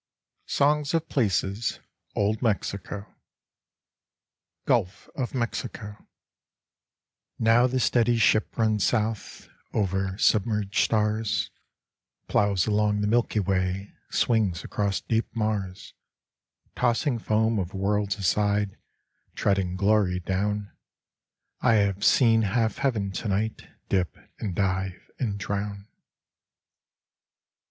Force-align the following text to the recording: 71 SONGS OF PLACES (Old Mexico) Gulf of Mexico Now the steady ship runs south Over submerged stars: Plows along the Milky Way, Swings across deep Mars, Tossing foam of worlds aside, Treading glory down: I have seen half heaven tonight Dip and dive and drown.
71 0.47 0.77
SONGS 0.79 0.93
OF 0.95 1.09
PLACES 1.09 1.79
(Old 2.15 2.41
Mexico) 2.41 3.05
Gulf 4.65 5.07
of 5.15 5.35
Mexico 5.35 6.07
Now 7.37 7.67
the 7.67 7.79
steady 7.79 8.17
ship 8.17 8.57
runs 8.57 8.83
south 8.83 9.47
Over 9.75 10.17
submerged 10.17 10.83
stars: 10.83 11.51
Plows 12.27 12.65
along 12.65 13.01
the 13.01 13.07
Milky 13.07 13.39
Way, 13.39 13.93
Swings 14.09 14.63
across 14.63 15.01
deep 15.01 15.27
Mars, 15.35 15.93
Tossing 16.75 17.19
foam 17.19 17.59
of 17.59 17.75
worlds 17.75 18.17
aside, 18.17 18.77
Treading 19.35 19.75
glory 19.75 20.19
down: 20.19 20.71
I 21.59 21.75
have 21.75 22.03
seen 22.03 22.41
half 22.41 22.79
heaven 22.79 23.11
tonight 23.11 23.67
Dip 23.87 24.17
and 24.39 24.55
dive 24.55 25.11
and 25.19 25.37
drown. 25.37 25.87